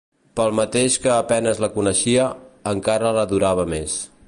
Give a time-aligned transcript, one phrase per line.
[0.37, 2.25] Pel mateix que a penes la coneixia,
[2.73, 4.03] encara l'adorava més.